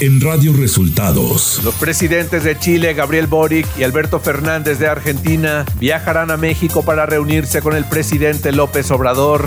en 0.00 0.20
Radio 0.20 0.54
Resultados. 0.54 1.60
Los 1.62 1.74
presidentes 1.74 2.42
de 2.42 2.58
Chile, 2.58 2.94
Gabriel 2.94 3.26
Boric 3.26 3.66
y 3.78 3.82
Alberto 3.82 4.18
Fernández 4.18 4.78
de 4.78 4.88
Argentina, 4.88 5.66
viajarán 5.78 6.30
a 6.30 6.38
México 6.38 6.82
para 6.82 7.04
reunirse 7.04 7.60
con 7.60 7.76
el 7.76 7.84
presidente 7.84 8.50
López 8.50 8.90
Obrador. 8.90 9.46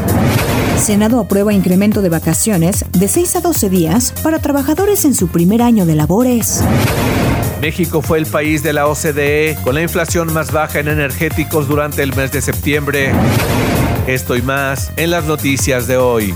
Senado 0.79 1.20
aprueba 1.20 1.54
incremento 1.54 2.04
de 2.04 2.10
vacaciones 2.10 2.86
de 2.92 3.07
6 3.07 3.38
a 3.38 3.42
12 3.42 3.70
días 3.70 4.14
para 4.21 4.39
trabajadores 4.39 5.05
en 5.05 5.16
su 5.16 5.28
primer 5.28 5.64
año 5.64 5.88
de 5.88 5.96
labores. 5.96 6.64
México 7.60 8.01
fue 8.01 8.20
el 8.20 8.28
país 8.28 8.61
de 8.61 8.74
la 8.74 8.88
OCDE 8.88 9.57
con 9.64 9.74
la 9.74 9.82
inflación 9.82 10.32
más 10.33 10.51
baja 10.51 10.79
en 10.79 10.88
energéticos 10.88 11.68
durante 11.68 12.04
el 12.04 12.15
mes 12.15 12.32
de 12.32 12.42
septiembre. 12.42 13.11
Esto 14.06 14.36
y 14.36 14.43
más 14.43 14.92
en 14.97 15.10
las 15.10 15.25
noticias 15.25 15.88
de 15.88 15.97
hoy. 15.97 16.36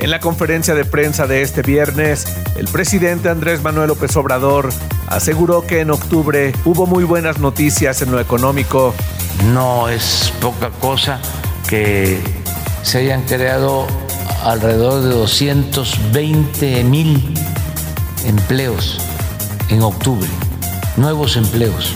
En 0.00 0.12
la 0.12 0.20
conferencia 0.20 0.74
de 0.74 0.84
prensa 0.84 1.26
de 1.26 1.42
este 1.42 1.62
viernes, 1.62 2.24
el 2.56 2.68
presidente 2.68 3.28
Andrés 3.30 3.62
Manuel 3.62 3.88
López 3.88 4.14
Obrador 4.16 4.68
aseguró 5.08 5.66
que 5.66 5.80
en 5.80 5.90
octubre 5.90 6.52
hubo 6.64 6.86
muy 6.86 7.02
buenas 7.02 7.38
noticias 7.38 8.00
en 8.02 8.12
lo 8.12 8.20
económico. 8.20 8.94
No 9.52 9.88
es 9.88 10.32
poca 10.40 10.70
cosa 10.70 11.20
que 11.68 12.20
se 12.82 12.98
hayan 12.98 13.22
creado 13.24 13.88
alrededor 14.44 15.02
de 15.02 15.10
220 15.10 16.84
mil 16.84 17.34
empleos 18.24 19.00
en 19.68 19.82
octubre, 19.82 20.28
nuevos 20.96 21.36
empleos. 21.36 21.92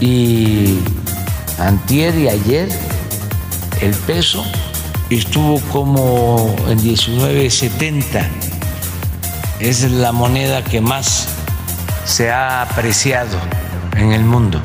Y 0.00 0.80
antier 1.58 2.14
y 2.18 2.28
ayer 2.28 2.68
el 3.80 3.94
peso 3.94 4.44
estuvo 5.10 5.60
como 5.72 6.54
en 6.68 6.76
1970. 6.76 8.28
Es 9.60 9.90
la 9.90 10.12
moneda 10.12 10.62
que 10.64 10.80
más 10.80 11.28
se 12.04 12.30
ha 12.30 12.62
apreciado 12.62 13.38
en 13.96 14.12
el 14.12 14.24
mundo. 14.24 14.60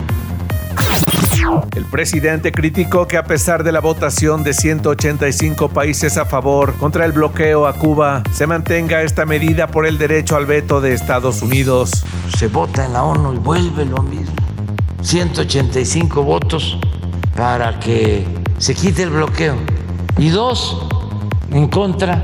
El 1.75 1.85
presidente 1.85 2.51
criticó 2.51 3.07
que 3.07 3.17
a 3.17 3.23
pesar 3.23 3.63
de 3.63 3.71
la 3.71 3.79
votación 3.79 4.43
de 4.43 4.53
185 4.53 5.69
países 5.69 6.17
a 6.17 6.25
favor 6.25 6.75
contra 6.75 7.05
el 7.05 7.13
bloqueo 7.13 7.67
a 7.67 7.73
Cuba, 7.73 8.23
se 8.31 8.45
mantenga 8.47 9.01
esta 9.01 9.25
medida 9.25 9.67
por 9.67 9.85
el 9.85 9.97
derecho 9.97 10.35
al 10.35 10.45
veto 10.45 10.81
de 10.81 10.93
Estados 10.93 11.41
Unidos. 11.41 12.05
Se 12.37 12.47
vota 12.47 12.85
en 12.85 12.93
la 12.93 13.03
ONU 13.03 13.33
y 13.33 13.37
vuelve 13.37 13.85
lo 13.85 14.03
mismo. 14.03 14.35
185 15.01 16.23
votos 16.23 16.77
para 17.35 17.79
que 17.79 18.27
se 18.59 18.75
quite 18.75 19.03
el 19.03 19.09
bloqueo 19.09 19.55
y 20.17 20.29
dos 20.29 20.77
en 21.51 21.67
contra 21.67 22.21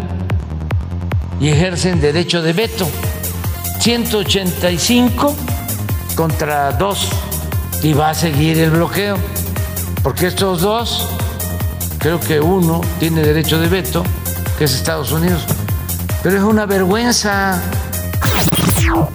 y 1.39 1.49
ejercen 1.49 1.99
derecho 2.02 2.41
de 2.41 2.53
veto. 2.53 2.88
185 3.80 5.35
contra 6.15 6.71
dos 6.73 7.09
y 7.83 7.93
va 7.93 8.09
a 8.09 8.13
seguir 8.13 8.58
el 8.58 8.71
bloqueo, 8.71 9.17
porque 10.03 10.27
estos 10.27 10.61
dos, 10.61 11.08
creo 11.99 12.19
que 12.19 12.39
uno 12.39 12.81
tiene 12.99 13.21
derecho 13.21 13.59
de 13.59 13.67
veto, 13.67 14.04
que 14.58 14.65
es 14.65 14.73
Estados 14.73 15.11
Unidos, 15.11 15.43
pero 16.23 16.37
es 16.37 16.43
una 16.43 16.65
vergüenza 16.65 17.61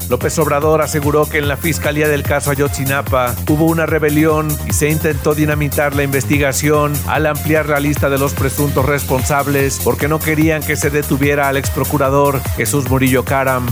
López 0.09 0.39
Obrador 0.39 0.83
aseguró 0.83 1.27
que 1.27 1.39
en 1.39 1.49
la 1.49 1.57
fiscalía 1.57 2.09
del 2.09 2.23
caso 2.23 2.51
Ayotzinapa 2.51 3.35
hubo 3.49 3.65
una 3.65 3.87
rebelión 3.87 4.55
y 4.69 4.73
se 4.73 4.91
intentó 4.91 5.35
dinamitar 5.35 5.95
la 5.95 6.03
investigación 6.03 6.93
al 7.07 7.27
ampliar 7.27 7.69
la 7.69 7.81
lista 7.81 8.11
de 8.11 8.19
los 8.19 8.35
presuntos 8.35 8.85
responsables 8.85 9.81
porque 9.83 10.09
no 10.09 10.19
querían 10.19 10.63
que 10.63 10.77
se 10.77 10.91
detuviera 10.91 11.49
al 11.49 11.57
ex 11.57 11.71
procurador 11.71 12.43
Jesús 12.57 12.89
Murillo 12.91 13.25
Caram. 13.25 13.67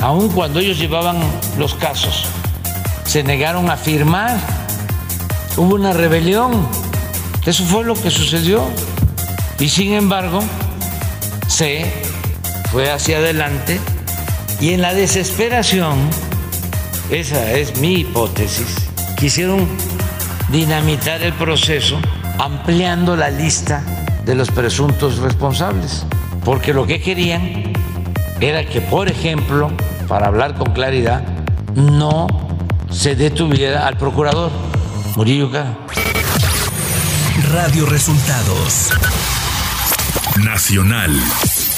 Aun 0.00 0.30
cuando 0.30 0.58
ellos 0.58 0.78
llevaban 0.78 1.18
los 1.58 1.74
casos, 1.74 2.26
se 3.04 3.22
negaron 3.22 3.70
a 3.70 3.76
firmar. 3.76 4.36
Hubo 5.56 5.74
una 5.74 5.92
rebelión. 5.92 6.66
Eso 7.46 7.64
fue 7.64 7.84
lo 7.84 7.94
que 7.94 8.10
sucedió. 8.10 8.64
Y 9.60 9.68
sin 9.68 9.92
embargo, 9.92 10.42
se 11.46 11.86
fue 12.72 12.90
hacia 12.90 13.18
adelante 13.18 13.78
y 14.60 14.72
en 14.72 14.82
la 14.82 14.94
desesperación, 14.94 15.98
esa 17.10 17.52
es 17.52 17.78
mi 17.78 18.00
hipótesis, 18.00 18.88
quisieron 19.16 19.68
dinamitar 20.50 21.22
el 21.22 21.32
proceso 21.32 21.98
ampliando 22.38 23.16
la 23.16 23.30
lista 23.30 23.82
de 24.24 24.34
los 24.34 24.50
presuntos 24.50 25.18
responsables, 25.18 26.04
porque 26.44 26.72
lo 26.72 26.86
que 26.86 27.00
querían 27.00 27.72
era 28.40 28.64
que, 28.64 28.80
por 28.80 29.08
ejemplo, 29.08 29.70
para 30.08 30.26
hablar 30.26 30.54
con 30.56 30.72
claridad, 30.72 31.22
no 31.74 32.26
se 32.90 33.14
detuviera 33.14 33.86
al 33.86 33.96
procurador. 33.96 34.50
Murillo 35.16 35.50
Radio 37.52 37.86
Resultados. 37.86 38.90
Nacional. 40.42 41.12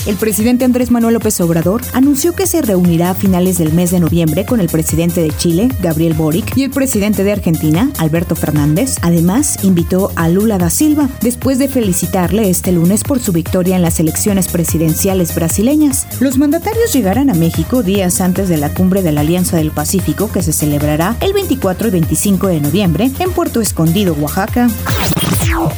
El 0.07 0.17
presidente 0.17 0.67
Andrés 0.67 0.91
Manuel 0.91 1.15
López 1.15 1.41
Obrador 1.41 1.81
anunció 1.95 2.35
que 2.35 2.47
se 2.47 2.61
reunirá 2.61 3.09
a 3.11 3.15
finales 3.15 3.57
del 3.57 3.73
mes 3.73 3.91
de 3.91 4.01
noviembre 4.01 4.45
con 4.45 4.61
el 4.61 4.69
presidente 4.69 5.23
de 5.23 5.35
Chile, 5.35 5.71
Gabriel 5.81 6.13
Boric, 6.13 6.55
y 6.59 6.65
el 6.65 6.71
presidente 6.71 7.25
de 7.25 7.33
Argentina, 7.33 7.91
Alberto 7.97 8.37
Fernández. 8.37 8.97
Además, 9.01 9.65
invitó 9.65 10.13
a 10.15 10.29
Lula 10.29 10.59
da 10.59 10.69
Silva 10.69 11.09
después 11.23 11.59
de 11.59 11.69
felicitarle 11.69 12.51
este 12.51 12.71
lunes 12.71 13.03
por 13.03 13.19
su 13.19 13.33
victoria 13.33 13.77
en 13.77 13.83
las 13.83 13.99
elecciones 13.99 14.49
presidenciales 14.49 15.35
brasileñas. 15.35 16.07
Los 16.21 16.37
mandatarios 16.37 16.93
llegarán 16.93 17.31
a 17.31 17.35
México 17.35 17.83
días 17.83 18.21
antes 18.21 18.51
de 18.51 18.59
la 18.59 18.75
cumbre 18.75 19.01
de 19.01 19.13
la 19.13 19.23
Alianza 19.23 19.57
del 19.57 19.71
Pacífico 19.71 20.31
que 20.31 20.43
se 20.43 20.53
celebrará 20.53 21.17
el 21.23 21.33
24 21.33 21.89
y 21.89 21.91
25 21.93 22.49
de 22.49 22.61
noviembre 22.61 23.11
en 23.21 23.33
Puerto 23.33 23.63
Escondido, 23.63 24.13
Oaxaca. 24.13 24.69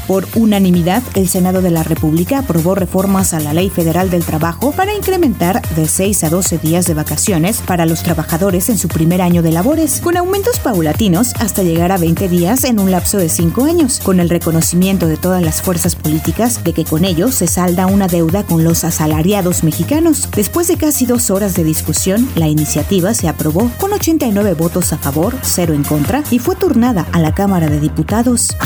Por 0.06 0.26
unanimidad, 0.34 1.02
el 1.14 1.28
Senado 1.28 1.62
de 1.62 1.70
la 1.70 1.82
República 1.82 2.38
aprobó 2.38 2.74
reformas 2.74 3.34
a 3.34 3.40
la 3.40 3.52
Ley 3.52 3.70
Federal 3.70 4.10
del 4.10 4.24
Trabajo 4.24 4.72
para 4.72 4.94
incrementar 4.94 5.62
de 5.74 5.86
6 5.88 6.24
a 6.24 6.30
12 6.30 6.58
días 6.58 6.86
de 6.86 6.94
vacaciones 6.94 7.62
para 7.66 7.86
los 7.86 8.02
trabajadores 8.02 8.68
en 8.68 8.78
su 8.78 8.88
primer 8.88 9.22
año 9.22 9.42
de 9.42 9.52
labores, 9.52 10.00
con 10.00 10.16
aumentos 10.16 10.58
paulatinos 10.58 11.34
hasta 11.38 11.62
llegar 11.62 11.92
a 11.92 11.98
20 11.98 12.28
días 12.28 12.64
en 12.64 12.78
un 12.78 12.90
lapso 12.90 13.18
de 13.18 13.28
5 13.28 13.64
años, 13.64 14.00
con 14.02 14.20
el 14.20 14.30
reconocimiento 14.30 15.06
de 15.06 15.16
todas 15.16 15.42
las 15.42 15.62
fuerzas 15.62 15.94
políticas 15.94 16.64
de 16.64 16.72
que 16.72 16.84
con 16.84 17.04
ello 17.04 17.30
se 17.30 17.46
salda 17.46 17.86
una 17.86 18.08
deuda 18.08 18.44
con 18.44 18.64
los 18.64 18.84
asalariados 18.84 19.64
mexicanos. 19.64 20.28
Después 20.34 20.68
de 20.68 20.76
casi 20.76 21.06
dos 21.06 21.30
horas 21.30 21.54
de 21.54 21.64
discusión, 21.64 22.28
la 22.34 22.48
iniciativa 22.48 23.14
se 23.14 23.28
aprobó 23.28 23.70
con 23.78 23.92
89 23.92 24.54
votos 24.54 24.92
a 24.92 24.98
favor, 24.98 25.34
0 25.42 25.74
en 25.74 25.84
contra 25.84 26.22
y 26.30 26.38
fue 26.38 26.56
turnada 26.56 27.06
a 27.12 27.20
la 27.20 27.34
Cámara 27.34 27.68
de 27.68 27.80
Diputados. 27.80 28.56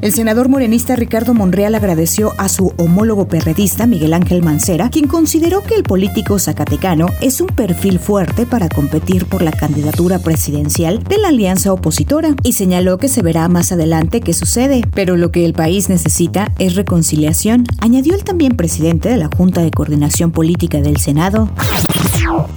El 0.00 0.12
senador 0.18 0.48
morenista 0.48 0.96
Ricardo 0.96 1.32
Monreal 1.32 1.76
agradeció 1.76 2.34
a 2.38 2.48
su 2.48 2.72
homólogo 2.76 3.28
perredista 3.28 3.86
Miguel 3.86 4.12
Ángel 4.12 4.42
Mancera, 4.42 4.90
quien 4.90 5.06
consideró 5.06 5.62
que 5.62 5.76
el 5.76 5.84
político 5.84 6.40
zacatecano 6.40 7.06
es 7.20 7.40
un 7.40 7.46
perfil 7.46 8.00
fuerte 8.00 8.44
para 8.44 8.68
competir 8.68 9.26
por 9.26 9.42
la 9.42 9.52
candidatura 9.52 10.18
presidencial 10.18 11.04
de 11.04 11.18
la 11.18 11.28
alianza 11.28 11.72
opositora 11.72 12.34
y 12.42 12.54
señaló 12.54 12.98
que 12.98 13.06
se 13.06 13.22
verá 13.22 13.46
más 13.46 13.70
adelante 13.70 14.20
qué 14.20 14.34
sucede, 14.34 14.82
pero 14.92 15.16
lo 15.16 15.30
que 15.30 15.44
el 15.44 15.52
país 15.52 15.88
necesita 15.88 16.50
es 16.58 16.74
reconciliación, 16.74 17.62
añadió 17.78 18.16
el 18.16 18.24
también 18.24 18.56
presidente 18.56 19.08
de 19.08 19.18
la 19.18 19.30
Junta 19.36 19.62
de 19.62 19.70
Coordinación 19.70 20.32
Política 20.32 20.80
del 20.80 20.96
Senado. 20.96 21.48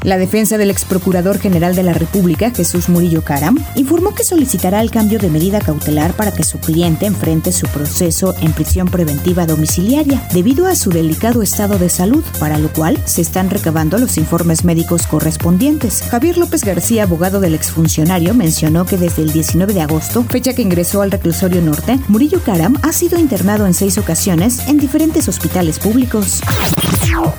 La 0.04 0.18
defensa 0.18 0.58
del 0.58 0.72
ex 0.72 0.84
procurador 0.84 1.38
general 1.38 1.76
de 1.76 1.84
la 1.84 1.94
República, 1.94 2.50
Jesús 2.50 2.90
Murillo 2.90 3.22
Caram, 3.24 3.58
informó 3.76 4.14
que 4.16 4.24
solicitará 4.24 4.82
el 4.82 4.92
cambio 4.92 5.20
de 5.20 5.30
medida 5.30 5.60
cautelar 5.60 6.14
para 6.14 6.32
que 6.34 6.44
su 6.44 6.58
cliente 6.58 7.06
actualmente 7.06 7.51
su 7.52 7.68
proceso 7.68 8.36
en 8.42 8.54
prisión 8.54 8.88
preventiva 8.88 9.46
domiciliaria 9.46 10.28
debido 10.34 10.68
a 10.68 10.76
su 10.76 10.90
delicado 10.90 11.42
estado 11.42 11.78
de 11.78 11.90
salud, 11.90 12.24
para 12.40 12.58
lo 12.58 12.72
cual 12.72 12.98
se 13.06 13.22
están 13.22 13.50
recabando 13.50 13.98
los 13.98 14.18
informes 14.18 14.64
médicos 14.64 15.08
correspondientes. 15.08 16.04
Javier 16.10 16.38
López 16.38 16.64
García, 16.64 17.04
abogado 17.04 17.40
del 17.40 17.56
exfuncionario, 17.56 18.34
mencionó 18.34 18.86
que 18.86 18.98
desde 18.98 19.24
el 19.24 19.32
19 19.32 19.74
de 19.74 19.82
agosto, 19.82 20.24
fecha 20.24 20.54
que 20.54 20.62
ingresó 20.62 21.02
al 21.02 21.12
reclusorio 21.12 21.62
norte, 21.62 22.00
Murillo 22.08 22.42
Karam 22.44 22.78
ha 22.82 22.92
sido 22.92 23.20
internado 23.20 23.66
en 23.66 23.74
seis 23.74 23.98
ocasiones 23.98 24.68
en 24.68 24.78
diferentes 24.78 25.28
hospitales 25.28 25.80
públicos. 25.80 26.42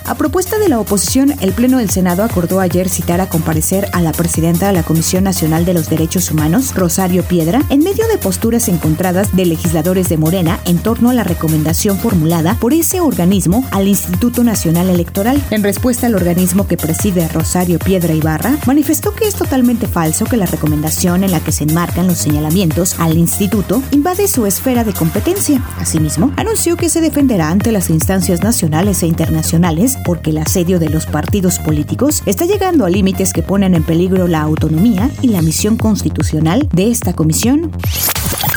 A 0.05 0.15
propuesta 0.15 0.59
de 0.59 0.69
la 0.69 0.79
oposición, 0.79 1.35
el 1.41 1.53
Pleno 1.53 1.79
del 1.79 1.91
Senado 1.91 2.25
acordó 2.25 2.61
ayer 2.61 2.89
citar 2.89 3.21
a 3.21 3.29
comparecer 3.29 3.89
a 3.93 4.03
la 4.03 4.13
presidenta 4.13 4.67
de 4.67 4.75
la 4.75 4.83
Comisión 4.83 5.25
Nacional 5.25 5.65
de 5.65 5.73
los 5.75 5.89
Derechos 5.89 6.31
Humanos, 6.31 6.75
Rosario 6.75 7.23
Piedra, 7.23 7.63
en 7.71 7.81
medio 7.81 8.07
de 8.07 8.19
posturas 8.19 8.69
encontradas 8.69 9.35
de 9.35 9.47
legisladores 9.47 10.02
de 10.09 10.17
Morena 10.17 10.61
en 10.65 10.79
torno 10.79 11.11
a 11.11 11.15
la 11.15 11.25
recomendación 11.25 11.99
formulada 11.99 12.55
por 12.55 12.73
ese 12.73 13.01
organismo 13.01 13.65
al 13.71 13.89
Instituto 13.89 14.45
Nacional 14.45 14.91
Electoral. 14.91 15.43
En 15.51 15.63
respuesta 15.63 16.07
al 16.07 16.15
organismo 16.15 16.67
que 16.67 16.77
preside 16.77 17.29
Rosario 17.29 17.79
Piedra 17.79 18.15
Ibarra, 18.15 18.57
manifestó 18.67 19.15
que 19.15 19.27
es 19.27 19.35
totalmente 19.35 19.87
falso 19.87 20.25
que 20.25 20.37
la 20.37 20.47
recomendación 20.47 21.25
en 21.25 21.31
la 21.31 21.41
que 21.41 21.53
se 21.53 21.65
enmarcan 21.65 22.07
los 22.07 22.19
señalamientos 22.19 22.99
al 22.99 23.19
instituto 23.19 23.83
invade 23.91 24.29
su 24.29 24.47
esfera 24.47 24.85
de 24.85 24.93
competencia. 24.93 25.63
Asimismo, 25.79 26.33
anunció 26.37 26.77
que 26.77 26.89
se 26.89 27.01
defenderá 27.01 27.51
ante 27.51 27.73
las 27.73 27.91
instancias 27.91 28.43
nacionales 28.43 29.03
e 29.03 29.07
internacionales 29.07 29.99
porque 30.05 30.31
el 30.31 30.39
asedio 30.39 30.79
de 30.79 30.89
los 30.89 31.07
partidos 31.07 31.59
políticos 31.59 32.23
está 32.27 32.45
llegando 32.45 32.85
a 32.85 32.91
límites 32.91 33.33
que 33.33 33.43
ponen 33.43 33.75
en 33.75 33.83
peligro 33.83 34.27
la 34.29 34.43
autonomía 34.43 35.11
y 35.21 35.29
la 35.29 35.43
misión 35.43 35.77
constitucional 35.77 36.69
de 36.73 36.91
esta 36.91 37.13
comisión. 37.13 37.73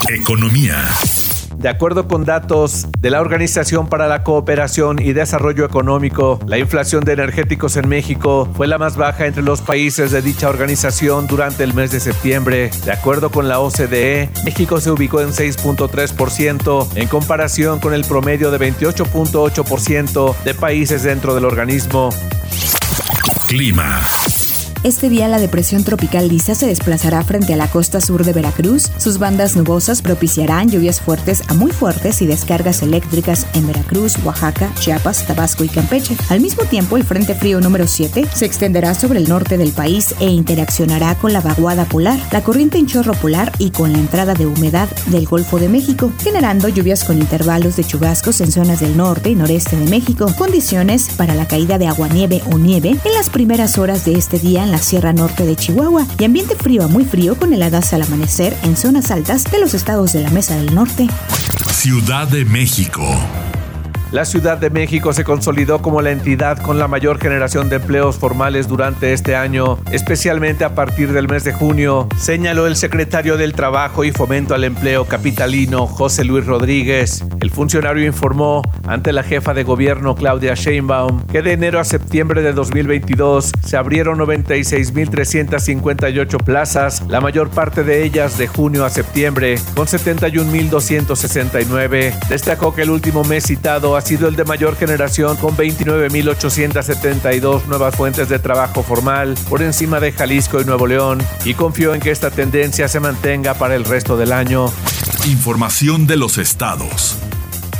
Economía. 0.09 0.75
De 1.65 1.71
acuerdo 1.71 2.07
con 2.07 2.25
datos 2.25 2.85
de 2.99 3.09
la 3.09 3.21
Organización 3.21 3.87
para 3.87 4.07
la 4.07 4.21
Cooperación 4.21 5.01
y 5.01 5.13
Desarrollo 5.13 5.65
Económico, 5.65 6.39
la 6.45 6.59
inflación 6.59 7.03
de 7.03 7.13
energéticos 7.13 7.75
en 7.75 7.89
México 7.89 8.47
fue 8.55 8.67
la 8.67 8.77
más 8.77 8.97
baja 8.97 9.25
entre 9.25 9.41
los 9.41 9.61
países 9.61 10.11
de 10.11 10.21
dicha 10.21 10.47
organización 10.47 11.25
durante 11.25 11.63
el 11.63 11.73
mes 11.73 11.89
de 11.89 11.99
septiembre. 11.99 12.69
De 12.85 12.91
acuerdo 12.91 13.31
con 13.31 13.47
la 13.47 13.59
OCDE, 13.61 14.29
México 14.43 14.79
se 14.79 14.91
ubicó 14.91 15.21
en 15.21 15.29
6.3% 15.29 16.87
en 16.93 17.07
comparación 17.07 17.79
con 17.79 17.95
el 17.95 18.05
promedio 18.05 18.51
de 18.51 18.59
28.8% 18.59 20.35
de 20.43 20.53
países 20.53 21.01
dentro 21.01 21.33
del 21.33 21.45
organismo. 21.45 22.09
Clima. 23.47 24.03
Este 24.85 25.09
día 25.09 25.27
la 25.27 25.39
depresión 25.39 25.83
tropical 25.83 26.27
Lisa 26.27 26.53
se 26.53 26.67
desplazará 26.67 27.23
frente 27.23 27.55
a 27.55 27.57
la 27.57 27.71
costa 27.71 27.99
sur 27.99 28.23
de 28.23 28.33
Veracruz. 28.33 28.91
Sus 28.99 29.17
bandas 29.17 29.55
nubosas 29.55 30.03
propiciarán 30.03 30.69
lluvias 30.69 31.01
fuertes 31.01 31.41
a 31.47 31.55
muy 31.55 31.71
fuertes 31.71 32.21
y 32.21 32.27
descargas 32.27 32.83
eléctricas 32.83 33.47
en 33.55 33.65
Veracruz, 33.65 34.15
Oaxaca, 34.23 34.71
Chiapas, 34.79 35.25
Tabasco 35.25 35.63
y 35.63 35.69
Campeche. 35.69 36.15
Al 36.29 36.39
mismo 36.39 36.65
tiempo, 36.65 36.97
el 36.97 37.03
Frente 37.03 37.33
Frío 37.33 37.59
número 37.61 37.87
7 37.87 38.27
se 38.31 38.45
extenderá 38.45 38.93
sobre 38.93 39.17
el 39.17 39.27
norte 39.27 39.57
del 39.57 39.71
país 39.71 40.13
e 40.19 40.27
interaccionará 40.27 41.15
con 41.15 41.33
la 41.33 41.41
vaguada 41.41 41.85
polar, 41.85 42.19
la 42.31 42.43
corriente 42.43 42.77
en 42.77 42.85
chorro 42.85 43.15
polar 43.15 43.53
y 43.57 43.71
con 43.71 43.91
la 43.91 43.97
entrada 43.97 44.35
de 44.35 44.45
humedad 44.45 44.87
del 45.07 45.25
Golfo 45.25 45.57
de 45.57 45.67
México, 45.67 46.11
generando 46.23 46.69
lluvias 46.69 47.05
con 47.05 47.17
intervalos 47.17 47.75
de 47.75 47.85
chubascos 47.85 48.39
en 48.39 48.51
zonas 48.51 48.81
del 48.81 48.95
norte 48.95 49.31
y 49.31 49.35
noreste 49.35 49.77
de 49.77 49.89
México, 49.89 50.31
condiciones 50.37 51.09
para 51.17 51.33
la 51.33 51.47
caída 51.47 51.79
de 51.79 51.87
aguanieve 51.87 52.43
o 52.51 52.59
nieve 52.59 52.89
en 53.03 53.13
las 53.15 53.31
primeras 53.31 53.79
horas 53.79 54.05
de 54.05 54.13
este 54.13 54.37
día 54.37 54.63
en 54.63 54.69
la 54.69 54.74
Sierra 54.77 55.13
Norte 55.13 55.45
de 55.45 55.55
Chihuahua 55.55 56.05
y 56.19 56.23
ambiente 56.23 56.55
frío 56.55 56.83
a 56.83 56.87
muy 56.87 57.05
frío 57.05 57.35
con 57.35 57.53
heladas 57.53 57.93
al 57.93 58.01
amanecer 58.01 58.55
en 58.63 58.75
zonas 58.75 59.11
altas 59.11 59.45
de 59.51 59.59
los 59.59 59.73
estados 59.73 60.13
de 60.13 60.21
la 60.21 60.29
Mesa 60.29 60.55
del 60.55 60.73
Norte. 60.73 61.07
Ciudad 61.71 62.27
de 62.27 62.45
México. 62.45 63.03
La 64.15 64.23
Ciudad 64.23 64.57
de 64.57 64.69
México 64.69 65.11
se 65.11 65.25
consolidó 65.25 65.81
como 65.81 66.01
la 66.01 66.11
entidad 66.11 66.57
con 66.59 66.79
la 66.79 66.87
mayor 66.87 67.19
generación 67.19 67.67
de 67.67 67.75
empleos 67.75 68.15
formales 68.15 68.69
durante 68.69 69.11
este 69.11 69.35
año, 69.35 69.77
especialmente 69.91 70.63
a 70.63 70.73
partir 70.73 71.11
del 71.11 71.27
mes 71.27 71.43
de 71.43 71.51
junio, 71.51 72.07
señaló 72.17 72.65
el 72.65 72.77
secretario 72.77 73.35
del 73.35 73.51
Trabajo 73.51 74.05
y 74.05 74.13
Fomento 74.13 74.55
al 74.55 74.63
Empleo 74.63 75.03
capitalino 75.03 75.85
José 75.85 76.23
Luis 76.23 76.45
Rodríguez. 76.45 77.25
El 77.41 77.51
funcionario 77.51 78.05
informó 78.05 78.61
ante 78.87 79.11
la 79.11 79.21
jefa 79.21 79.53
de 79.53 79.65
gobierno 79.65 80.15
Claudia 80.15 80.53
Sheinbaum 80.53 81.27
que 81.27 81.41
de 81.41 81.51
enero 81.51 81.81
a 81.81 81.83
septiembre 81.83 82.41
de 82.41 82.53
2022 82.53 83.51
se 83.65 83.75
abrieron 83.75 84.17
96.358 84.19 86.41
plazas, 86.41 87.03
la 87.09 87.19
mayor 87.19 87.49
parte 87.49 87.83
de 87.83 88.05
ellas 88.05 88.37
de 88.37 88.47
junio 88.47 88.85
a 88.85 88.89
septiembre, 88.89 89.59
con 89.75 89.87
71.269. 89.87 92.17
Destacó 92.29 92.73
que 92.73 92.83
el 92.83 92.91
último 92.91 93.25
mes 93.25 93.43
citado 93.43 93.97
sido 94.05 94.27
el 94.27 94.35
de 94.35 94.45
mayor 94.45 94.75
generación 94.75 95.37
con 95.37 95.57
29.872 95.57 97.65
nuevas 97.65 97.95
fuentes 97.95 98.29
de 98.29 98.39
trabajo 98.39 98.83
formal 98.83 99.35
por 99.49 99.61
encima 99.61 99.99
de 99.99 100.11
Jalisco 100.11 100.61
y 100.61 100.65
Nuevo 100.65 100.87
León 100.87 101.21
y 101.43 101.55
confió 101.55 101.93
en 101.93 102.01
que 102.01 102.11
esta 102.11 102.31
tendencia 102.31 102.87
se 102.87 102.99
mantenga 102.99 103.55
para 103.55 103.75
el 103.75 103.83
resto 103.83 104.17
del 104.17 104.31
año. 104.31 104.71
Información 105.25 106.07
de 106.07 106.17
los 106.17 106.37
estados. 106.37 107.17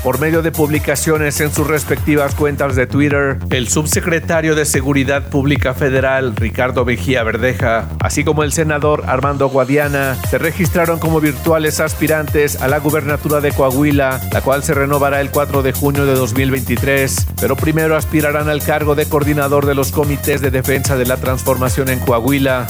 Por 0.06 0.20
medio 0.20 0.44
de 0.44 0.52
publicaciones 0.52 1.42
en 1.42 1.52
sus 1.52 1.66
respectivas 1.66 2.36
cuentas 2.36 2.76
de 2.76 2.86
Twitter, 2.86 3.40
el 3.50 3.68
subsecretario 3.70 4.54
de 4.54 4.64
Seguridad 4.66 5.30
Pública 5.30 5.74
Federal, 5.74 6.36
Ricardo 6.36 6.86
Mejía 6.86 7.24
Verdeja, 7.24 7.90
así 8.00 8.24
como 8.24 8.44
el 8.44 8.54
senador 8.54 9.06
Armando 9.08 9.50
Guadiana, 9.50 10.16
se 10.30 10.38
registraron 10.38 11.00
como 11.00 11.22
virtuales 11.22 11.80
aspirantes 11.80 12.62
a 12.62 12.68
la 12.68 12.78
gubernatura 12.78 13.42
de 13.42 13.52
Coahuila, 13.52 14.22
la 14.32 14.42
cual 14.42 14.62
se 14.62 14.76
renovará 14.76 15.22
el 15.22 15.32
4 15.32 15.64
de 15.64 15.74
junio 15.74 16.06
de 16.06 16.14
2023, 16.14 17.26
pero 17.42 17.56
primero 17.56 17.98
aspirarán 17.98 18.48
al 18.48 18.62
cargo 18.62 18.94
de 18.94 19.10
coordinador 19.10 19.66
de 19.66 19.74
los 19.74 19.92
comités 19.92 20.40
de 20.40 20.52
defensa 20.52 20.98
de 20.98 21.08
la 21.08 21.18
transformación 21.18 21.90
en 21.90 21.98
Coahuila. 21.98 22.68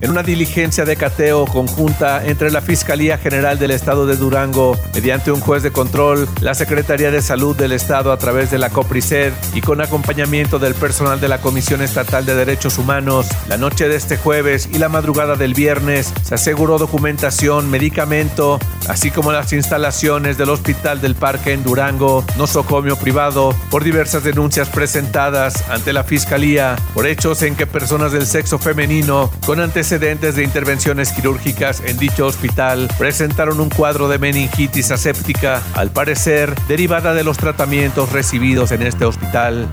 En 0.00 0.10
una 0.10 0.22
diligencia 0.22 0.84
de 0.84 0.94
cateo 0.96 1.44
conjunta 1.44 2.24
entre 2.24 2.52
la 2.52 2.60
Fiscalía 2.60 3.18
General 3.18 3.58
del 3.58 3.72
Estado 3.72 4.06
de 4.06 4.16
Durango, 4.16 4.76
mediante 4.94 5.32
un 5.32 5.40
juez 5.40 5.64
de 5.64 5.72
control, 5.72 6.28
la 6.40 6.54
Secretaría 6.54 7.10
de 7.10 7.20
Salud 7.20 7.56
del 7.56 7.72
Estado 7.72 8.12
a 8.12 8.16
través 8.16 8.52
de 8.52 8.58
la 8.58 8.70
COPRISED 8.70 9.32
y 9.54 9.60
con 9.60 9.80
acompañamiento 9.80 10.60
del 10.60 10.74
personal 10.74 11.20
de 11.20 11.26
la 11.28 11.40
Comisión 11.40 11.82
Estatal 11.82 12.24
de 12.24 12.36
Derechos 12.36 12.78
Humanos, 12.78 13.26
la 13.48 13.56
noche 13.56 13.88
de 13.88 13.96
este 13.96 14.16
jueves 14.16 14.68
y 14.72 14.78
la 14.78 14.88
madrugada 14.88 15.34
del 15.34 15.54
viernes 15.54 16.12
se 16.22 16.36
aseguró 16.36 16.78
documentación, 16.78 17.68
medicamento, 17.68 18.60
así 18.88 19.10
como 19.10 19.32
las 19.32 19.52
instalaciones 19.52 20.38
del 20.38 20.50
Hospital 20.50 21.00
del 21.00 21.16
Parque 21.16 21.52
en 21.52 21.64
Durango, 21.64 22.24
nosocomio 22.36 22.96
privado, 22.96 23.54
por 23.70 23.82
diversas 23.82 24.22
denuncias 24.22 24.68
presentadas 24.68 25.68
ante 25.68 25.92
la 25.92 26.04
Fiscalía 26.04 26.76
por 26.94 27.06
hechos 27.06 27.42
en 27.42 27.56
que 27.56 27.66
personas 27.66 28.12
del 28.12 28.26
sexo 28.26 28.58
femenino 28.58 29.30
con 29.48 29.60
antecedentes 29.60 30.36
de 30.36 30.44
intervenciones 30.44 31.10
quirúrgicas 31.10 31.80
en 31.80 31.96
dicho 31.96 32.26
hospital 32.26 32.86
presentaron 32.98 33.60
un 33.60 33.70
cuadro 33.70 34.06
de 34.06 34.18
meningitis 34.18 34.90
aséptica, 34.90 35.62
al 35.74 35.90
parecer 35.90 36.54
derivada 36.68 37.14
de 37.14 37.24
los 37.24 37.38
tratamientos 37.38 38.12
recibidos 38.12 38.72
en 38.72 38.82
este 38.82 39.06
hospital. 39.06 39.70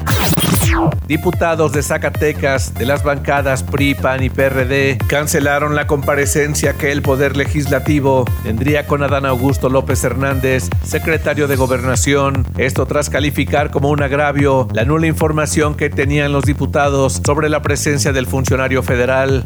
Diputados 1.07 1.73
de 1.73 1.83
Zacatecas 1.83 2.73
de 2.73 2.85
las 2.85 3.03
bancadas 3.03 3.63
PRI, 3.63 3.95
PAN 3.95 4.23
y 4.23 4.29
PRD 4.29 4.97
cancelaron 5.07 5.75
la 5.75 5.87
comparecencia 5.87 6.73
que 6.73 6.91
el 6.91 7.01
Poder 7.01 7.37
Legislativo 7.37 8.25
tendría 8.43 8.87
con 8.87 9.03
Adán 9.03 9.25
Augusto 9.25 9.69
López 9.69 10.03
Hernández, 10.03 10.69
secretario 10.83 11.47
de 11.47 11.55
Gobernación, 11.55 12.45
esto 12.57 12.85
tras 12.85 13.09
calificar 13.09 13.71
como 13.71 13.89
un 13.89 14.01
agravio 14.01 14.67
la 14.73 14.85
nula 14.85 15.07
información 15.07 15.75
que 15.75 15.89
tenían 15.89 16.31
los 16.31 16.45
diputados 16.45 17.21
sobre 17.25 17.49
la 17.49 17.61
presencia 17.61 18.11
del 18.11 18.25
funcionario 18.25 18.81
federal. 18.81 19.45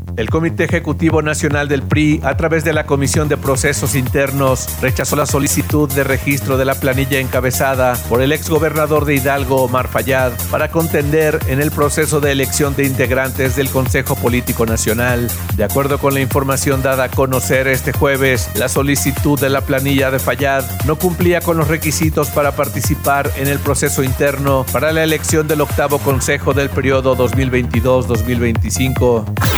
El 0.17 0.29
Comité 0.29 0.65
Ejecutivo 0.65 1.21
Nacional 1.21 1.69
del 1.69 1.83
PRI, 1.83 2.19
a 2.23 2.35
través 2.35 2.65
de 2.65 2.73
la 2.73 2.85
Comisión 2.85 3.29
de 3.29 3.37
Procesos 3.37 3.95
Internos, 3.95 4.67
rechazó 4.81 5.15
la 5.15 5.25
solicitud 5.25 5.89
de 5.89 6.03
registro 6.03 6.57
de 6.57 6.65
la 6.65 6.75
planilla 6.75 7.19
encabezada 7.19 7.93
por 8.09 8.21
el 8.21 8.33
exgobernador 8.33 9.05
de 9.05 9.15
Hidalgo, 9.15 9.63
Omar 9.63 9.87
Fayad, 9.87 10.33
para 10.51 10.69
contender 10.69 11.39
en 11.47 11.61
el 11.61 11.71
proceso 11.71 12.19
de 12.19 12.33
elección 12.33 12.75
de 12.75 12.85
integrantes 12.85 13.55
del 13.55 13.69
Consejo 13.69 14.15
Político 14.15 14.65
Nacional. 14.65 15.29
De 15.55 15.63
acuerdo 15.63 15.97
con 15.97 16.13
la 16.13 16.19
información 16.19 16.83
dada 16.83 17.05
a 17.05 17.09
conocer 17.09 17.69
este 17.69 17.93
jueves, 17.93 18.49
la 18.55 18.67
solicitud 18.67 19.39
de 19.39 19.49
la 19.49 19.61
planilla 19.61 20.11
de 20.11 20.19
Fayad 20.19 20.65
no 20.85 20.97
cumplía 20.97 21.39
con 21.39 21.55
los 21.55 21.69
requisitos 21.69 22.29
para 22.29 22.51
participar 22.51 23.31
en 23.37 23.47
el 23.47 23.59
proceso 23.59 24.03
interno 24.03 24.65
para 24.73 24.91
la 24.91 25.03
elección 25.03 25.47
del 25.47 25.61
octavo 25.61 25.99
Consejo 25.99 26.53
del 26.53 26.69
periodo 26.69 27.15
2022-2025. 27.15 29.50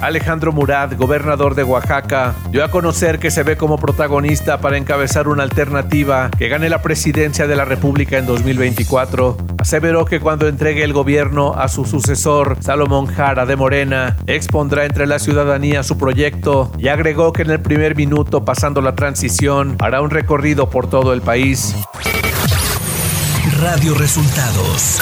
Alejandro 0.00 0.52
Murat, 0.52 0.94
gobernador 0.94 1.54
de 1.54 1.64
Oaxaca, 1.64 2.34
dio 2.50 2.64
a 2.64 2.70
conocer 2.70 3.18
que 3.18 3.30
se 3.30 3.42
ve 3.42 3.56
como 3.56 3.78
protagonista 3.78 4.60
para 4.60 4.76
encabezar 4.76 5.28
una 5.28 5.42
alternativa 5.42 6.30
que 6.36 6.48
gane 6.48 6.68
la 6.68 6.82
presidencia 6.82 7.46
de 7.46 7.56
la 7.56 7.64
República 7.64 8.18
en 8.18 8.26
2024. 8.26 9.36
Aseveró 9.58 10.04
que 10.04 10.20
cuando 10.20 10.48
entregue 10.48 10.82
el 10.82 10.92
gobierno 10.92 11.54
a 11.54 11.68
su 11.68 11.84
sucesor, 11.84 12.56
Salomón 12.60 13.06
Jara 13.06 13.46
de 13.46 13.56
Morena, 13.56 14.16
expondrá 14.26 14.84
entre 14.84 15.06
la 15.06 15.18
ciudadanía 15.18 15.82
su 15.82 15.98
proyecto 15.98 16.72
y 16.78 16.88
agregó 16.88 17.32
que 17.32 17.42
en 17.42 17.50
el 17.50 17.60
primer 17.60 17.96
minuto, 17.96 18.44
pasando 18.44 18.80
la 18.80 18.94
transición, 18.94 19.76
hará 19.78 20.00
un 20.00 20.10
recorrido 20.10 20.68
por 20.70 20.88
todo 20.88 21.12
el 21.12 21.22
país. 21.22 21.74
Radio 23.60 23.94
Resultados 23.94 25.00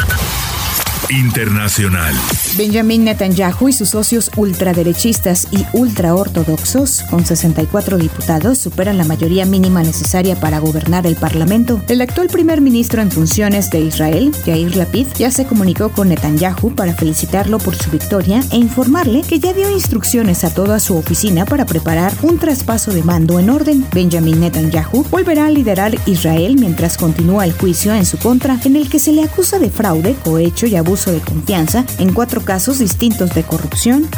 Internacional. 1.08 2.14
Benjamin 2.56 3.04
Netanyahu 3.04 3.68
y 3.68 3.72
sus 3.72 3.90
socios 3.90 4.30
ultraderechistas 4.36 5.48
y 5.52 5.64
ultraortodoxos, 5.72 7.02
con 7.08 7.24
64 7.24 7.96
diputados, 7.96 8.58
superan 8.58 8.98
la 8.98 9.04
mayoría 9.04 9.46
mínima 9.46 9.82
necesaria 9.82 10.34
para 10.34 10.58
gobernar 10.58 11.06
el 11.06 11.14
Parlamento. 11.14 11.80
El 11.88 12.00
actual 12.00 12.28
primer 12.28 12.60
ministro 12.60 13.02
en 13.02 13.10
funciones 13.10 13.70
de 13.70 13.80
Israel, 13.80 14.32
Yair 14.44 14.74
Lapid, 14.76 15.06
ya 15.16 15.30
se 15.30 15.46
comunicó 15.46 15.90
con 15.90 16.08
Netanyahu 16.08 16.74
para 16.74 16.92
felicitarlo 16.92 17.58
por 17.58 17.76
su 17.76 17.90
victoria 17.90 18.42
e 18.50 18.56
informarle 18.56 19.22
que 19.22 19.38
ya 19.38 19.52
dio 19.52 19.70
instrucciones 19.70 20.42
a 20.44 20.52
toda 20.52 20.80
su 20.80 20.96
oficina 20.96 21.44
para 21.44 21.66
preparar 21.66 22.12
un 22.22 22.38
traspaso 22.38 22.92
de 22.92 23.04
mando 23.04 23.38
en 23.38 23.50
orden. 23.50 23.86
Benjamin 23.92 24.40
Netanyahu 24.40 25.04
volverá 25.10 25.46
a 25.46 25.50
liderar 25.50 25.96
Israel 26.06 26.56
mientras 26.58 26.96
continúa 26.96 27.44
el 27.44 27.52
juicio 27.52 27.94
en 27.94 28.04
su 28.04 28.18
contra, 28.18 28.58
en 28.64 28.74
el 28.74 28.88
que 28.88 28.98
se 28.98 29.12
le 29.12 29.22
acusa 29.22 29.58
de 29.58 29.70
fraude, 29.70 30.16
cohecho 30.24 30.66
y 30.66 30.74
abuso 30.74 31.12
de 31.12 31.20
confianza 31.20 31.84
en 31.98 32.12
cuatro 32.12 32.39
casos 32.44 32.78
distintos 32.78 33.30
de 33.34 33.42
corrupción. 33.42 34.08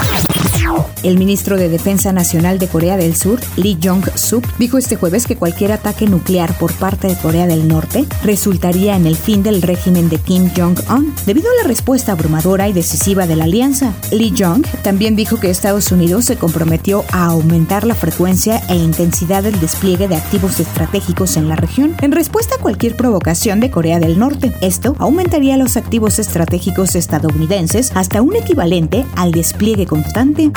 El 1.02 1.18
ministro 1.18 1.56
de 1.56 1.68
Defensa 1.68 2.12
Nacional 2.12 2.58
de 2.58 2.68
Corea 2.68 2.96
del 2.96 3.16
Sur, 3.16 3.40
Lee 3.56 3.76
Jong-suk, 3.82 4.46
dijo 4.58 4.78
este 4.78 4.96
jueves 4.96 5.26
que 5.26 5.36
cualquier 5.36 5.72
ataque 5.72 6.06
nuclear 6.06 6.56
por 6.58 6.72
parte 6.74 7.08
de 7.08 7.16
Corea 7.16 7.46
del 7.46 7.66
Norte 7.66 8.06
resultaría 8.22 8.94
en 8.94 9.06
el 9.06 9.16
fin 9.16 9.42
del 9.42 9.62
régimen 9.62 10.08
de 10.08 10.18
Kim 10.18 10.50
Jong-un, 10.56 11.12
debido 11.26 11.48
a 11.50 11.62
la 11.62 11.68
respuesta 11.68 12.12
abrumadora 12.12 12.68
y 12.68 12.72
decisiva 12.72 13.26
de 13.26 13.36
la 13.36 13.44
alianza. 13.44 13.92
Lee 14.12 14.32
Jong 14.36 14.64
también 14.82 15.16
dijo 15.16 15.40
que 15.40 15.50
Estados 15.50 15.90
Unidos 15.90 16.24
se 16.26 16.36
comprometió 16.36 17.04
a 17.12 17.26
aumentar 17.26 17.84
la 17.84 17.94
frecuencia 17.94 18.62
e 18.68 18.76
intensidad 18.76 19.42
del 19.42 19.58
despliegue 19.60 20.08
de 20.08 20.16
activos 20.16 20.60
estratégicos 20.60 21.36
en 21.36 21.48
la 21.48 21.56
región 21.56 21.96
en 22.00 22.12
respuesta 22.12 22.54
a 22.56 22.58
cualquier 22.58 22.96
provocación 22.96 23.60
de 23.60 23.70
Corea 23.70 23.98
del 23.98 24.18
Norte. 24.18 24.52
Esto 24.60 24.94
aumentaría 24.98 25.56
los 25.56 25.76
activos 25.76 26.18
estratégicos 26.18 26.94
estadounidenses 26.94 27.90
hasta 27.94 28.22
un 28.22 28.36
equivalente 28.36 29.04
al 29.16 29.32
despliegue 29.32 29.86
constante 29.86 30.52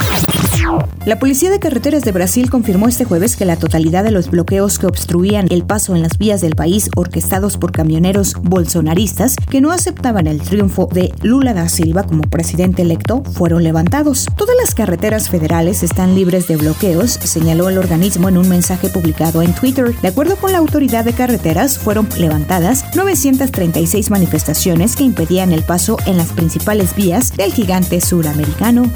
la 1.05 1.19
Policía 1.19 1.51
de 1.51 1.59
Carreteras 1.59 2.03
de 2.03 2.11
Brasil 2.11 2.49
confirmó 2.49 2.87
este 2.87 3.05
jueves 3.05 3.35
que 3.35 3.45
la 3.45 3.57
totalidad 3.57 4.03
de 4.03 4.09
los 4.09 4.31
bloqueos 4.31 4.79
que 4.79 4.87
obstruían 4.87 5.45
el 5.51 5.63
paso 5.63 5.95
en 5.95 6.01
las 6.01 6.17
vías 6.17 6.41
del 6.41 6.55
país 6.55 6.89
orquestados 6.95 7.57
por 7.57 7.71
camioneros 7.71 8.33
bolsonaristas 8.41 9.35
que 9.35 9.61
no 9.61 9.71
aceptaban 9.71 10.25
el 10.25 10.41
triunfo 10.41 10.89
de 10.91 11.13
Lula 11.21 11.53
da 11.53 11.69
Silva 11.69 12.03
como 12.03 12.23
presidente 12.23 12.81
electo 12.81 13.23
fueron 13.23 13.63
levantados. 13.63 14.25
Todas 14.35 14.55
las 14.59 14.73
carreteras 14.73 15.29
federales 15.29 15.83
están 15.83 16.15
libres 16.15 16.47
de 16.47 16.57
bloqueos, 16.57 17.11
señaló 17.11 17.69
el 17.69 17.77
organismo 17.77 18.27
en 18.27 18.37
un 18.37 18.49
mensaje 18.49 18.89
publicado 18.89 19.43
en 19.43 19.53
Twitter. 19.53 19.93
De 20.01 20.07
acuerdo 20.07 20.37
con 20.37 20.51
la 20.51 20.57
autoridad 20.57 21.05
de 21.05 21.13
carreteras, 21.13 21.77
fueron 21.77 22.09
levantadas 22.17 22.83
936 22.95 24.09
manifestaciones 24.09 24.95
que 24.95 25.03
impedían 25.03 25.51
el 25.51 25.61
paso 25.61 25.97
en 26.07 26.17
las 26.17 26.29
principales 26.29 26.95
vías 26.95 27.35
del 27.37 27.53
gigante 27.53 28.01
suramericano. 28.01 28.89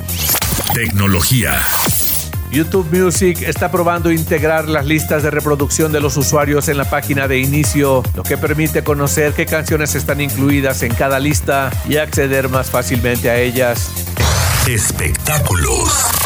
Tecnología. 0.73 1.59
YouTube 2.51 2.87
Music 2.91 3.41
está 3.41 3.71
probando 3.71 4.11
integrar 4.11 4.67
las 4.67 4.85
listas 4.85 5.23
de 5.23 5.31
reproducción 5.31 5.91
de 5.91 5.99
los 5.99 6.15
usuarios 6.15 6.67
en 6.67 6.77
la 6.77 6.89
página 6.89 7.27
de 7.27 7.39
inicio, 7.39 8.03
lo 8.15 8.23
que 8.23 8.37
permite 8.37 8.83
conocer 8.83 9.33
qué 9.33 9.45
canciones 9.45 9.95
están 9.95 10.21
incluidas 10.21 10.83
en 10.83 10.93
cada 10.93 11.19
lista 11.19 11.71
y 11.87 11.97
acceder 11.97 12.49
más 12.49 12.69
fácilmente 12.69 13.29
a 13.29 13.37
ellas. 13.37 13.89
Espectáculos. 14.67 16.18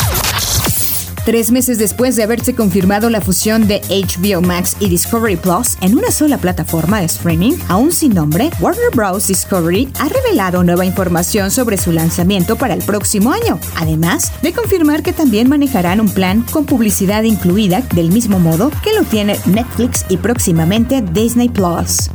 Tres 1.25 1.51
meses 1.51 1.77
después 1.77 2.17
de 2.17 2.23
haberse 2.23 2.53
confirmado 2.53 3.09
la 3.09 3.21
fusión 3.21 3.65
de 3.65 3.79
HBO 3.89 4.41
Max 4.41 4.75
y 4.81 4.89
Discovery 4.89 5.37
Plus 5.37 5.77
en 5.79 5.97
una 5.97 6.11
sola 6.11 6.37
plataforma 6.37 6.99
de 6.99 7.05
streaming, 7.05 7.53
aún 7.69 7.93
sin 7.93 8.13
nombre, 8.13 8.49
Warner 8.59 8.91
Bros. 8.93 9.27
Discovery 9.27 9.87
ha 10.01 10.09
revelado 10.09 10.65
nueva 10.65 10.83
información 10.83 11.49
sobre 11.49 11.77
su 11.77 11.93
lanzamiento 11.93 12.57
para 12.57 12.73
el 12.73 12.83
próximo 12.83 13.31
año, 13.31 13.57
además 13.77 14.33
de 14.41 14.51
confirmar 14.51 15.01
que 15.01 15.13
también 15.13 15.47
manejarán 15.47 16.01
un 16.01 16.09
plan 16.09 16.41
con 16.51 16.65
publicidad 16.65 17.23
incluida 17.23 17.83
del 17.95 18.11
mismo 18.11 18.37
modo 18.39 18.69
que 18.83 18.93
lo 18.93 19.03
tiene 19.03 19.39
Netflix 19.45 20.05
y 20.09 20.17
próximamente 20.17 21.01
Disney 21.01 21.47
Plus. 21.47 22.09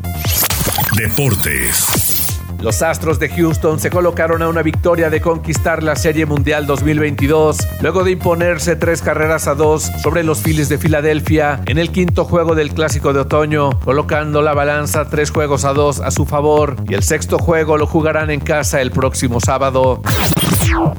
Deportes. 0.98 2.17
Los 2.60 2.82
Astros 2.82 3.20
de 3.20 3.28
Houston 3.28 3.78
se 3.78 3.88
colocaron 3.88 4.42
a 4.42 4.48
una 4.48 4.62
victoria 4.62 5.10
de 5.10 5.20
conquistar 5.20 5.84
la 5.84 5.94
Serie 5.94 6.26
Mundial 6.26 6.66
2022, 6.66 7.56
luego 7.80 8.02
de 8.02 8.10
imponerse 8.10 8.74
tres 8.74 9.00
carreras 9.00 9.46
a 9.46 9.54
dos 9.54 9.84
sobre 10.02 10.24
los 10.24 10.40
Phillies 10.40 10.68
de 10.68 10.76
Filadelfia 10.76 11.60
en 11.66 11.78
el 11.78 11.92
quinto 11.92 12.24
juego 12.24 12.56
del 12.56 12.74
Clásico 12.74 13.12
de 13.12 13.20
Otoño, 13.20 13.78
colocando 13.84 14.42
la 14.42 14.54
balanza 14.54 15.08
tres 15.08 15.30
juegos 15.30 15.64
a 15.64 15.72
dos 15.72 16.00
a 16.00 16.10
su 16.10 16.26
favor, 16.26 16.74
y 16.88 16.94
el 16.94 17.04
sexto 17.04 17.38
juego 17.38 17.78
lo 17.78 17.86
jugarán 17.86 18.30
en 18.30 18.40
casa 18.40 18.80
el 18.80 18.90
próximo 18.90 19.38
sábado. 19.38 20.02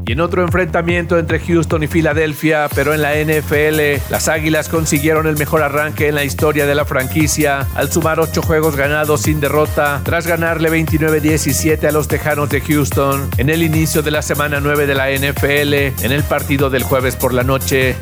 Y 0.06 0.14
en 0.14 0.22
otro 0.22 0.42
enfrentamiento 0.42 1.18
entre 1.20 1.40
Houston 1.40 1.84
y 1.84 1.88
Filadelfia, 1.88 2.68
pero 2.74 2.94
en 2.94 3.02
la 3.02 3.14
NFL, 3.16 4.12
las 4.12 4.28
Águilas 4.28 4.70
consiguieron 4.70 5.28
el 5.28 5.38
mejor 5.38 5.62
arranque 5.62 6.08
en 6.08 6.16
la 6.16 6.24
historia 6.24 6.66
de 6.66 6.76
la 6.76 6.86
franquicia 6.86 7.68
al 7.76 7.92
sumar 7.92 8.20
ocho 8.20 8.42
juegos 8.42 8.76
ganados 8.76 9.22
sin 9.22 9.40
derrota, 9.40 10.02
tras 10.04 10.26
ganarle 10.26 10.70
29-17 10.72 11.88
a 11.88 11.92
los 11.92 12.08
Tejanos 12.08 12.50
de 12.50 12.62
Houston 12.62 13.30
en 13.38 13.50
el 13.50 13.64
inicio 13.64 14.02
de 14.02 14.12
la 14.12 14.22
semana 14.22 14.60
9 14.60 14.88
de 14.88 14.96
la 14.96 15.10
NFL 15.12 16.04
en 16.04 16.12
el 16.12 16.24
partido 16.24 16.70
del 16.70 16.84
jueves 16.84 17.16
por 17.16 17.34
la 17.34 17.44
noche. 17.44 17.96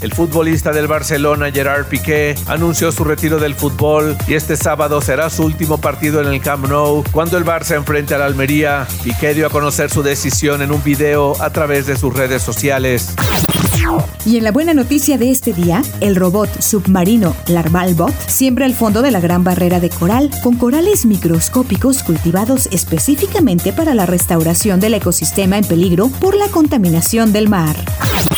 El 0.00 0.12
futbolista 0.12 0.72
del 0.72 0.86
Barcelona, 0.86 1.50
Gerard 1.50 1.86
Piqué, 1.86 2.34
anunció 2.46 2.92
su 2.92 3.04
retiro 3.04 3.38
del 3.38 3.54
fútbol 3.54 4.16
y 4.28 4.34
este 4.34 4.56
sábado 4.56 5.00
será 5.00 5.30
su 5.30 5.44
último 5.44 5.78
partido 5.78 6.20
en 6.20 6.28
el 6.28 6.40
Camp 6.40 6.68
Nou 6.68 7.02
cuando 7.12 7.38
el 7.38 7.44
Barça 7.44 7.76
enfrente 7.76 8.14
al 8.14 8.22
Almería. 8.22 8.86
Piqué 9.02 9.34
dio 9.34 9.46
a 9.46 9.50
conocer 9.50 9.90
su 9.90 10.02
decisión 10.02 10.62
en 10.62 10.72
un 10.72 10.82
video 10.82 11.40
a 11.42 11.50
través 11.50 11.86
de 11.86 11.96
sus 11.96 12.14
redes 12.14 12.42
sociales. 12.42 13.14
Y 14.24 14.36
en 14.36 14.44
la 14.44 14.52
buena 14.52 14.74
noticia 14.74 15.16
de 15.16 15.30
este 15.30 15.52
día, 15.52 15.82
el 16.00 16.16
robot 16.16 16.60
submarino 16.60 17.36
Larvalbot 17.46 18.12
siembra 18.26 18.66
el 18.66 18.74
fondo 18.74 19.02
de 19.02 19.10
la 19.10 19.20
gran 19.20 19.44
barrera 19.44 19.80
de 19.80 19.90
coral 19.90 20.30
con 20.42 20.56
corales 20.56 21.06
microscópicos 21.06 22.02
cultivados 22.02 22.68
específicamente 22.72 23.72
para 23.72 23.94
la 23.94 24.06
restauración 24.06 24.80
del 24.80 24.94
ecosistema 24.94 25.58
en 25.58 25.64
peligro 25.64 26.08
por 26.08 26.36
la 26.36 26.48
contaminación 26.48 27.32
del 27.32 27.48
mar. 27.48 27.76